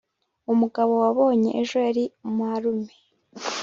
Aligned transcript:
umugabo 0.51 0.93
wabonye 1.03 1.49
ejo 1.61 1.77
yari 1.85 2.03
marume 2.37 2.93